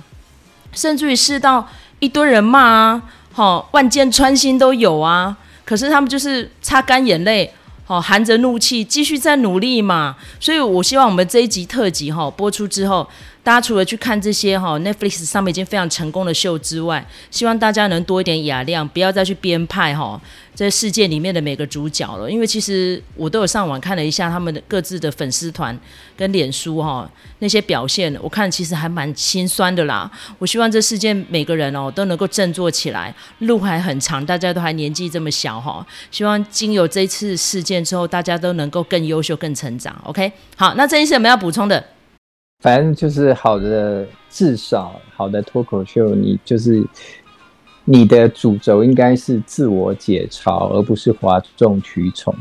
[0.72, 3.02] 甚至于试到一堆人骂啊，
[3.34, 5.36] 好，万箭穿心都有啊。
[5.66, 7.52] 可是他们就是擦干眼泪，
[7.88, 10.18] 好，含着怒气继续在努力嘛。
[10.40, 13.08] 所以我希望我们这一集特辑哈播出之后。
[13.48, 20.22] 大家除了去看这些哈 Netflix 上面已经非常成功的秀之外，希望大家能多一点雅量，不要再去编派哈
[20.54, 22.30] 这世界里面的每个主角了。
[22.30, 25.80] 因为其实我都有上网看了一下他们的各自的粉丝团
[26.18, 30.12] 跟脸书哈那些表现，我看其实还蛮心酸的啦。
[30.40, 35.88] 我希望这世界每个人哦都能够振作起来，路还很长，大家都还年纪这么小哈。
[36.12, 39.98] 希望经由这一次事件之后，大家都能够更优秀、更成长。
[40.04, 41.82] OK，好，那这一次有没有要补充的？
[42.60, 46.84] 反正就是好的，至少好的脱口秀，你就是
[47.86, 52.34] 你的主轴应该是自我解嘲，而不是哗众取宠。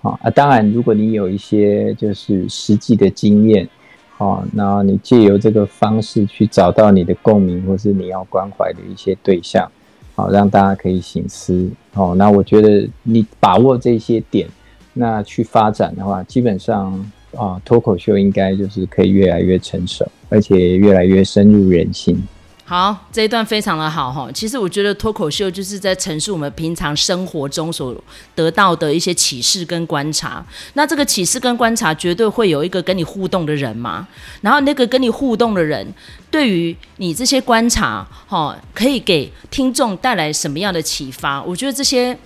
[0.00, 3.68] 啊，当然，如果你有一些就是实际的经验，
[4.16, 9.70] 啊，那你借由这个方式去找到你的共鸣，或是你要关怀的一些对象，
[10.14, 11.70] 好，让大家可以醒思。
[11.92, 14.48] 好，那我觉得你把握这些点，
[14.94, 17.12] 那去发展的话，基本上。
[17.36, 22.22] 啊，脱口秀应该就是可以越来越成熟，而且越来越深入人心。
[22.64, 24.30] 好，这一段非常的好哈。
[24.32, 27.92] 其实我觉得脱口秀就是在陈述我们平常生活中所
[28.34, 30.44] 得到的一些启示跟观察。
[30.74, 34.06] 那这个启示跟观察绝对会有一个跟你互动的人嘛。
[34.40, 35.84] 然后那个跟你互动的人，
[36.30, 41.42] 对于你这些观察，哈，可以给听众带来什么样的启发？
[41.42, 42.16] 我觉得这些。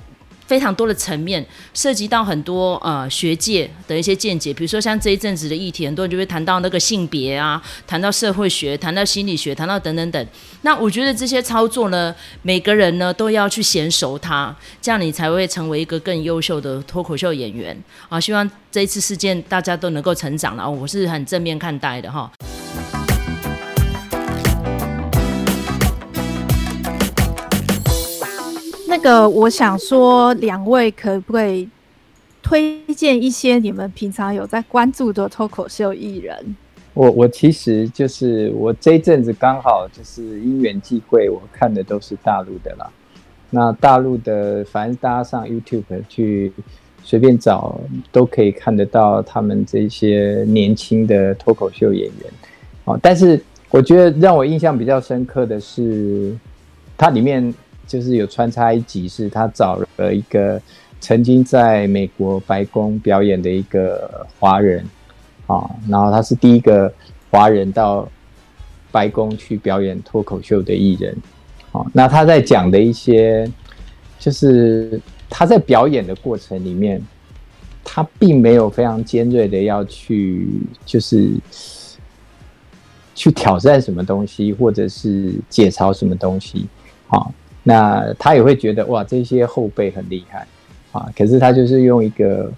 [0.46, 10.26] 非常多的层面，涉及到很多呃学界的一些见解，比如说像这一阵子的议题，很多人就会谈到那个性别啊，谈到社会学，谈到心理学，谈到等等等。
[10.62, 17.76] 那我觉得这些操作呢，每个人呢都要去娴熟它，这样你才会成为一个更优秀的脱口秀演员
[18.08, 18.20] 啊！
[18.20, 22.30] 希望这一次事件大家都能够成长了，我是很正面看待的哈。
[29.04, 31.68] 个，我想说，两位可不可以
[32.42, 36.56] 推荐一些你们平常有在关注的脱口秀艺人？
[36.94, 42.90] 我我其实就是我这一阵子刚好就是因缘际会，我看的都是大陆的啦。
[43.50, 46.50] 那大陆的，反正大家上 YouTube 去
[47.02, 47.78] 随便找，
[48.10, 52.32] 都可以看得到他们这些年轻的脱口秀演员。
[52.86, 53.38] 哦，但是
[53.68, 56.34] 我觉得让我印象比较深刻的是，
[56.96, 57.52] 它里面。
[57.86, 60.60] 就是有穿插一集，是他找了一个
[61.00, 64.84] 曾经在美国白宫表演的一个华人
[65.46, 66.92] 啊，然后他是第一个
[67.30, 68.08] 华人到
[68.90, 71.14] 白宫去表演脱口秀的艺人
[71.72, 71.84] 啊。
[71.92, 73.50] 那他在讲的一些，
[74.18, 77.02] 就是他在表演的过程里面，
[77.84, 80.48] 他并没有非常尖锐的要去，
[80.86, 81.32] 就是
[83.14, 86.66] 去挑战什么东西，或者是解嘲什么东西
[87.08, 87.26] 啊。
[87.64, 90.46] 那他也会觉得哇，这些后辈很厉害
[90.92, 91.10] 啊！
[91.16, 92.52] 可是他就是用一个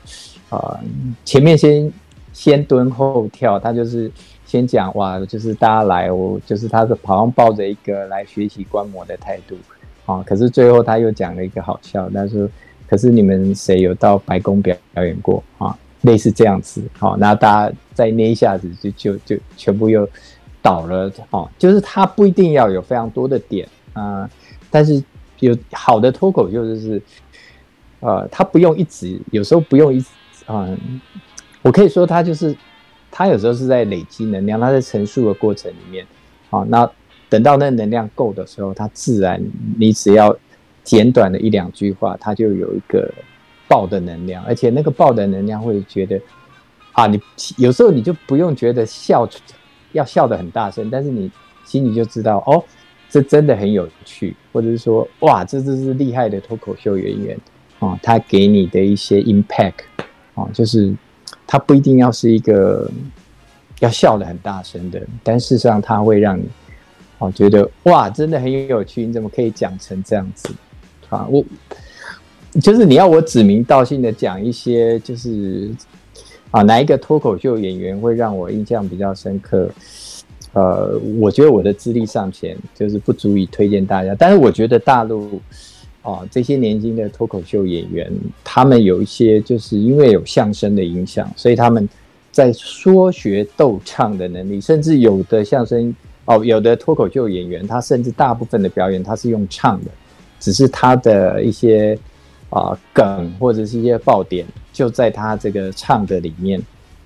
[0.50, 0.78] 呃，
[1.24, 1.90] 前面先
[2.32, 4.10] 先蹲后跳，他就是
[4.44, 9.56] 先讲哇，就是大家来，我就是他的好像抱着一个来学习观摩的态度
[10.04, 10.22] 啊。
[10.26, 12.48] 可是最后他又讲了一个好笑，他说
[12.86, 20.08] ：“可是你们谁有到白宫表表演过啊？”类似这样子，好、那大家在那一下子就就就全部又
[20.62, 21.48] 倒了哦！
[21.58, 24.28] 就是他不一定要有非常多的点啊。
[24.76, 25.02] 但是
[25.38, 27.00] 有好的脱口秀就是，
[28.00, 30.08] 呃，他不用一直，有时候不用一直，
[30.48, 31.00] 嗯，
[31.62, 32.54] 我可以说他就是，
[33.10, 36.06] 他有时候是在累积能量，他在陈述的过程里面，
[36.50, 36.86] 啊，那
[37.30, 39.42] 等到那能量够的时候，他自然，
[39.78, 40.36] 你只要
[40.84, 43.10] 简短的一两句话，他就有一个
[43.66, 46.20] 爆的能量，而且那个爆的能量会觉得
[46.92, 47.18] 啊，你
[47.56, 49.26] 有时候你就不用觉得笑
[49.92, 51.30] 要笑得很大声，但是你
[51.64, 52.62] 心里就知道哦，
[53.08, 57.38] 这真的很有趣，或者是说哇，这这是厉害的脱口秀演员
[57.78, 59.84] 啊，他给你的一些 impact
[60.34, 60.94] 啊，就是
[61.46, 62.90] 他不一定要是一个
[63.80, 66.44] 要笑得很大声的，但事实上他会让你。
[67.18, 70.50] 我觉得哇，真的很有趣，你怎么可以讲成这样子
[71.08, 71.26] 啊？
[71.30, 71.42] 我
[72.60, 75.70] 就是你要我指名道姓的讲一些，就是
[76.50, 79.66] 啊，哪一个脱口秀演员会让我印象比较深刻？
[80.56, 84.16] 呃，我觉得我的资历尚浅，就是不足以推荐大家。
[84.18, 85.38] 但是我觉得大陆
[86.00, 88.10] 啊，这些年轻的脱口秀演员，
[88.42, 91.86] 他们有一些就是因为有相声的影响，所以他们
[92.32, 95.94] 在说学逗唱的能力，甚至有的相声。
[96.24, 99.90] 哦，有的脱口秀演员，他甚至大部分的表演他是用唱的，
[100.40, 101.96] 只是他的一些
[102.50, 106.60] 啊、梗或者是一些爆点，就在他这个唱的里面，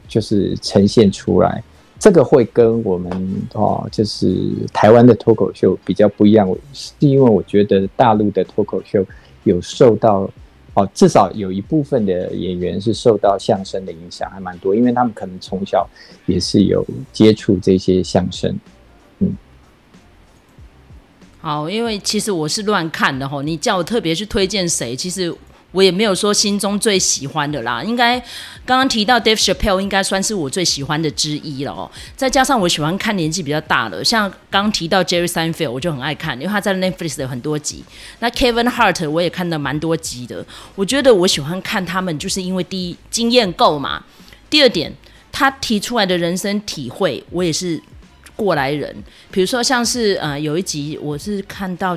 [0.08, 1.62] 就是呈现出来。
[2.00, 3.12] 这个会跟我们
[3.52, 4.34] 哦，就是
[4.72, 9.04] 台湾的脱口秀比较不一样，是因为我觉得大陆的脱口秀
[9.44, 10.28] 有受到
[10.72, 15.86] 哦，至少有一部分的演员是受到相声的影响，还蛮多，因为他们可能从小
[16.24, 16.82] 也是有
[17.12, 18.58] 接触这些相声。
[19.18, 19.36] 嗯
[21.42, 25.34] 好，因为其实我是乱看的吼，你叫我特别去推荐谁，其实
[25.72, 27.82] 我也没有说心中最喜欢的啦。
[27.82, 28.18] 应该
[28.64, 31.90] 刚刚提到 Dave Chappelle，应该算是我最喜欢的之一了哦。
[32.16, 37.84] 再加上我喜欢看年纪比较大的，像刚提到 Jerry Seinfeld，我就很爱看，因为他在 Netflix 有很多集。
[38.18, 40.44] 那 Kevin Hart 我也看了蛮多集的。
[40.74, 44.04] 我觉得我喜欢看他们，就是因为第一经验够嘛，
[44.48, 44.92] 第二点
[45.30, 47.80] 他提出来的人生体会，我也是。
[48.36, 48.96] 过来人，
[49.30, 51.94] 比如说像是呃有一集我是看到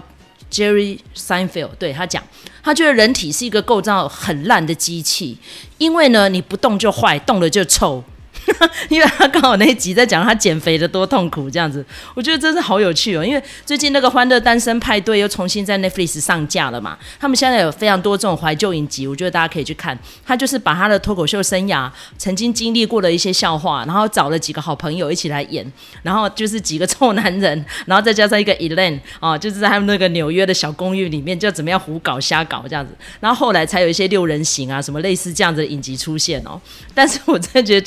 [0.53, 2.23] Jerry Seinfeld 对他讲，
[2.63, 5.39] 他觉得人体是一个构造很烂的机器，
[5.79, 8.03] 因为呢你不动就坏，动了就臭。
[8.89, 13.25] 因为他刚好那一集在讲他减肥的多痛苦，这样子，我觉得真是好有趣哦。
[13.25, 19.97] 因为最近那个《欢乐单身派对》又重新在 Netflix 上架了嘛，他们现在有非常多这种怀旧影集，我觉得大家可以去看。
[20.25, 25.65] 他就是把他的脱口秀生涯曾经经历过的一些笑话，然后找了几个好朋友一起来演，
[26.01, 36.60] 然后就是几个臭男人，然后再加上一个 Elaine 哦，就是在他们那个纽约的小公寓里面，就怎么样胡搞瞎搞这样子，然后后来才有一些六人行啊什么类似这样子的影集出现哦。
[36.93, 37.82] 但是我真的觉得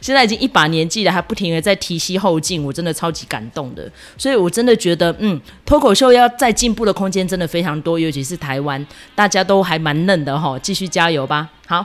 [0.00, 3.90] 现在已经一把年纪了，还不停的在提膝后进，我真的超级感动的。
[4.16, 8.84] 所以我真的觉得，嗯，脱口秀要再进步的空间真的非常多，尤其是台湾，
[9.14, 11.48] 大家都还蛮嫩的哈，继续加油吧。
[11.66, 11.84] 好，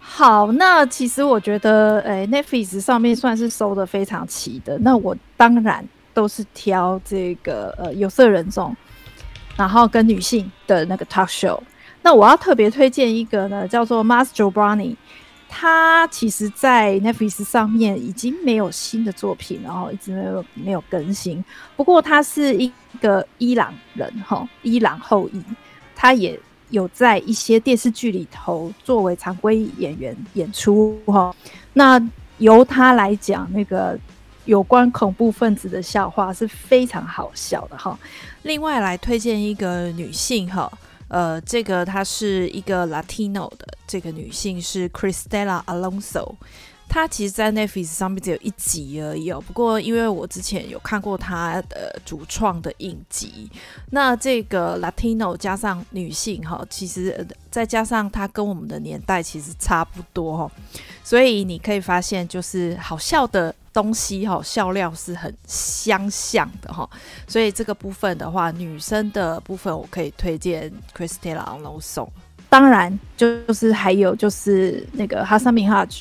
[0.00, 4.78] 好，那其实我觉得，哎，Netflix 上面算是收的非常齐的。
[4.78, 8.76] 那我当然都是挑这个呃有色人种，
[9.56, 11.58] 然后跟女性的那个 talk show。
[12.02, 14.94] 那我要特别推荐一个呢，叫做 Maz Jobrani。
[15.48, 21.42] 他其实，在 Netflix 上面已经没有新的作品，然后一直没有没有更新。
[21.74, 25.42] 不过他是一个伊朗人，哈，伊朗后裔，
[25.96, 26.38] 他也
[26.70, 31.34] 有在一些电视剧里头作为常规演员演出，哈。
[31.72, 32.00] 那
[32.36, 33.98] 由他来讲，那个
[34.44, 37.98] 有关恐怖分子的笑话是非常好笑的，哈。
[38.42, 40.70] 另外来推荐一个女性，哈。
[41.08, 46.34] 呃，这个她是一个 Latino 的这个女性是 Cristela Alonso，
[46.88, 49.40] 她其实，在 Netflix 上面只有一集而已哦。
[49.40, 53.50] 不过，因为我之前有看过他的主创的影集，
[53.90, 60.52] 那这个 Latino 加上女性哈，其实再加上她跟我们的年代其实差不多哈，
[61.04, 63.54] 所以你可以发现，就是好笑的。
[63.70, 66.88] 东西哈，笑料是很相像的哈，
[67.28, 72.08] 所以这个部分的话，女生的部分我可以推荐 Cristela Alonso。
[72.48, 76.00] 当然，就是还有就是那个 Hasan Minhaj，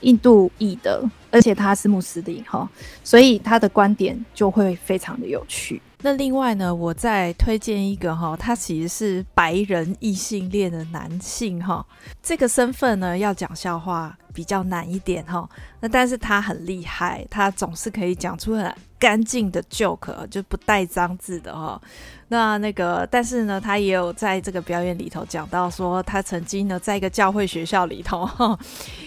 [0.00, 2.68] 印度裔的，而且他是穆斯林哈，
[3.02, 5.80] 所以他的观点就会非常的有趣。
[6.00, 11.84] 那另外呢，我再推荐一个哈，他其实是白人异性恋的男性哈，
[12.22, 15.48] 这个身份呢要讲笑话比较难一点哈，
[15.80, 21.80] 那但是他很厉害，他总是可以讲出很干净的 joke，就不带脏字的哈。
[22.28, 28.56] 那那个，但是呢，他也有在这个表演里头讲到说，他曾经呢在一个教会学校里头哈，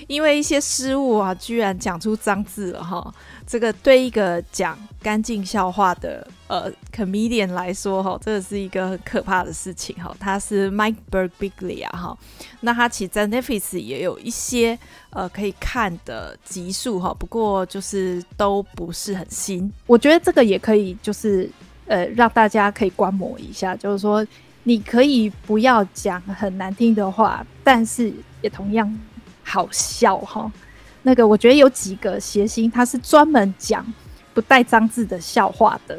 [0.08, 3.14] 因为一些失误啊，居然讲出脏字了哈。
[3.52, 10.16] 这个对一个讲干净笑话的呃 comedian 来说哈，这个是一个很可怕的事情哈。
[10.18, 12.18] 他是 Mike Birbiglia 哈，
[12.62, 14.80] 那他其实在 Netflix 也有一些
[15.10, 19.70] 呃可以看的集数哈，不过就是都不是很新。
[19.86, 21.52] 我觉得这个也可以就是
[21.88, 24.26] 呃让大家可以观摩一下，就是说
[24.64, 28.97] 你可以不要讲很难听的话，但是也同样
[29.43, 30.49] 好笑哈。
[31.04, 33.86] 那个我觉得有几个谐星，他是专门讲
[34.34, 35.97] 不带脏字的笑话的。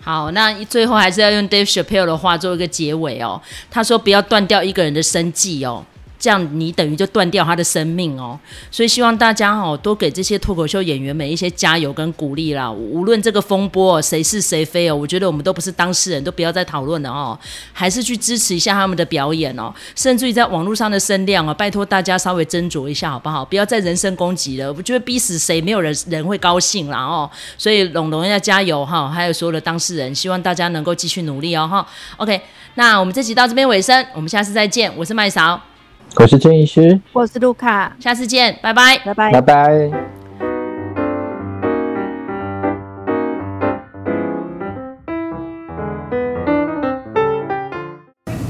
[0.00, 3.40] 好，那最后还是要用 Dave Chappelle 的话做一个结尾哦。
[3.70, 5.84] 他说：“不要断掉一个人的生计哦。”
[6.20, 8.38] 这样你等于就断掉他的生命哦，
[8.70, 12.70] 所以希望大家哦多给这些脱口秀演员们一些加油跟鼓励啦。
[12.70, 17.38] 无论这个风波谁是谁非哦，我觉得我们都不是当事人，都不要再讨论了哦，
[17.72, 19.72] 还是去支持一下他们的表演哦。
[19.96, 23.42] 甚至于在网络上的声量哦，拜托大家稍微斟酌一下好不好？
[23.42, 27.30] 不要再人身攻击了，我觉得逼死谁没有人人会高兴啦哦。
[27.56, 31.86] 所以龙龙要加油哈，还有所有的当事人，希望大家能够继续努力哦哈。
[32.18, 32.38] OK，
[32.74, 35.69] 那我们这集到这边尾声，我们下次再见，我是麦嫂。
[36.16, 39.90] 我是郑医师，我是卢卡，下次见，拜拜，拜拜，拜拜。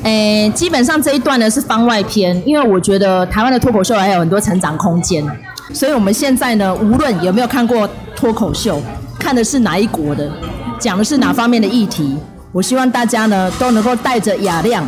[0.02, 5.24] 诶，基本上这一段呢是番外篇，因为我觉得台湾的脱口秀还有很多成长空间，
[5.72, 8.80] 所以我们现在呢，无论有没有看过脱口秀，
[9.18, 10.32] 看的是哪一国的，
[10.78, 12.16] 讲的是哪方面的议题，
[12.52, 14.84] 我希望大家呢都能够带着雅量。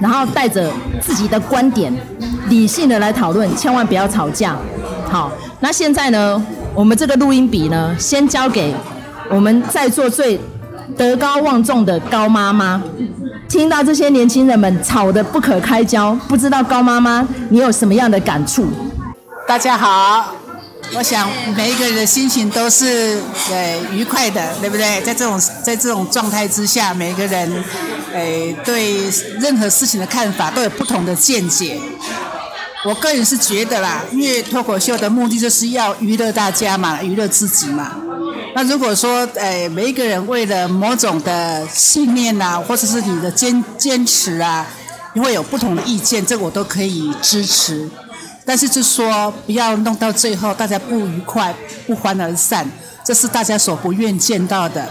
[0.00, 0.70] 然后带着
[1.00, 1.92] 自己的观点，
[2.48, 4.56] 理性的来讨论，千万不要吵架。
[5.08, 5.30] 好，
[5.60, 6.42] 那现在呢，
[6.74, 8.74] 我们这个录音笔呢，先交给
[9.28, 10.40] 我们在座最
[10.96, 12.82] 德高望重的高妈妈。
[13.48, 18.66] 听到这些年轻人们吵得不可开交，不知道高妈妈你有什么样的感触？
[19.46, 20.32] 大家好。
[20.92, 25.00] 我想每一个人的心情都是对愉快的，对不对？
[25.02, 27.64] 在这种在这种状态之下，每一个人
[28.12, 29.04] 诶对
[29.40, 31.80] 任何事情的看法都有不同的见解。
[32.84, 37.92] 我个人是觉得啦，因为脱口秀的目的就是要娱乐大家嘛，娱乐自己嘛。
[38.54, 44.66] 那如果说诶每一个人为了某种的信念呐、啊，或者是你的坚坚持啊，
[45.14, 47.88] 你会有不同的意见，这个我都可以支持。
[48.50, 51.54] 但是就说不要弄到最后，大家不愉快，
[51.86, 52.68] 不欢而散，
[53.04, 54.84] 这是大家所不愿见到的。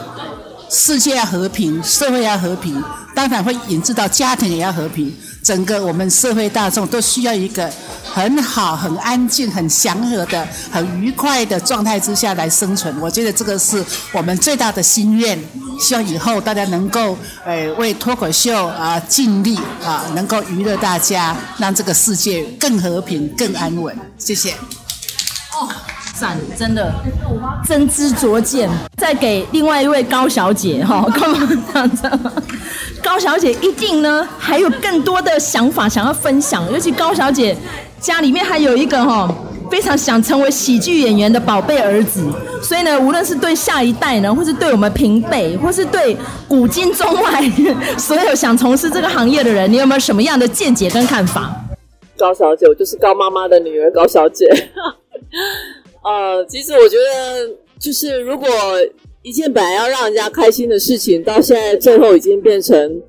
[0.69, 2.81] 世界要和平，社会要和平，
[3.13, 5.13] 当然会引致到家庭也要和平。
[5.43, 7.69] 整个我们社会大众都需要一个
[8.03, 12.93] 很好、很安静、很祥和的、很愉快的状态之下来生存。
[12.99, 15.39] 我觉得这个是我们最大的心愿。
[15.79, 23.97] 希望以后大家能够诶为脱口秀啊尽力啊，能够娱乐大家，让这个世界更和平、更安稳。
[24.17, 24.51] 谢谢。
[25.53, 25.69] 哦，
[26.19, 26.93] 赞，真的，
[27.65, 28.69] 真知灼见。
[28.97, 32.11] 再给另外一位高小姐哈，干嘛这样子？
[33.03, 36.71] 高小姐一定呢，还有更多的想法想要分享。
[36.71, 37.55] 尤其高小姐
[37.99, 39.33] 家里面还有一个哈，
[39.71, 42.25] 非常想成为喜剧演员的宝贝儿子。
[42.61, 46.15] 所以呢，无论是对下一代呢，或是对我们平辈，或是对
[46.47, 47.41] 古今中外
[47.97, 51.53] 所有想从事这个行业的人，你有没有什么样的见解跟看法？
[52.17, 54.45] 高小姐，我就是高妈妈的女儿高小姐。
[56.03, 58.47] 呃，其实我觉得，就是如果。
[59.21, 63.01] 一件本来要让人家开心的事情，到现在最后已经变成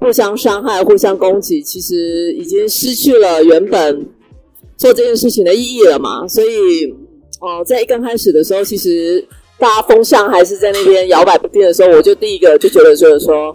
[0.00, 4.08] 互相伤害、互相攻击，其实已经失去了原本
[4.78, 6.26] 做这件事情的意义了嘛。
[6.26, 6.86] 所以，
[7.40, 9.22] 哦、呃，在一刚开始的时候，其实
[9.58, 13.54] 大家风向还是在那边摇摆不定的时候，我就第一个就觉得就是说，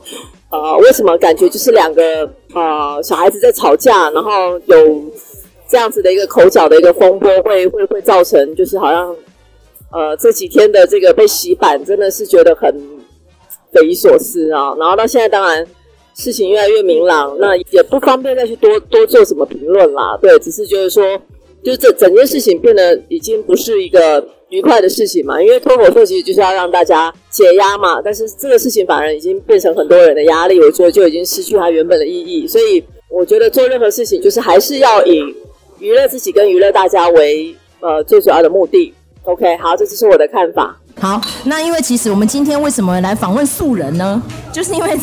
[0.52, 5.04] 呃，为什么感觉就是两个呃小孩子在吵架，然后有
[5.68, 9.16] 这样子的一个口角的一个风波，会会会造成就是好像。
[9.92, 12.70] 呃，这几天的这个被洗版，真的是觉得很
[13.72, 14.76] 匪夷所思啊。
[14.78, 15.66] 然后到现在，当然
[16.14, 20.18] 事情越来越明朗，那也不方便再去多多做什么评论啦。
[20.22, 21.18] 对，只是就是说，
[21.64, 25.42] 就是这整件事情变得已经不是一个愉快的事情嘛。
[25.42, 32.46] 因为脱口秀其实就是要让大家解压嘛，但是这个事情反而已经变成很多人的压力，我觉得就已经失去它原本的意义。
[32.46, 35.24] 所以我觉得做任何事情，就是还是要以
[35.80, 38.94] 娱乐自己跟娱乐大家为呃最主要的目的。
[39.28, 40.74] OK，好，这就是我的看法。
[41.00, 44.22] 好，那因为其实我们今天为什么来访问素人呢？
[44.54, 44.98] 就是因为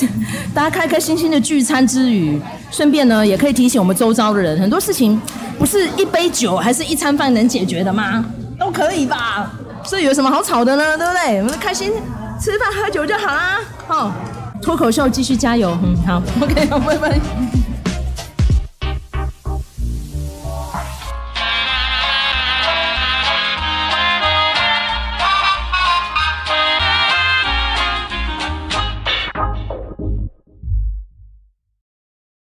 [0.55, 5.21] 大家开开心心的聚餐之余，顺便呢也可以提醒我们周遭的人，很多事情
[5.59, 8.25] 不是一杯酒还是一餐饭能解决的吗？
[8.59, 9.53] 都可以吧？
[9.85, 10.97] 所以有什么好吵的呢？
[10.97, 11.39] 对不对？
[11.43, 11.93] 我们开心
[12.41, 13.61] 吃饭喝酒就好啦。
[13.87, 14.11] 好，
[14.63, 15.77] 脱口秀继续加油。
[15.83, 17.21] 嗯，好，OK，好，拜拜。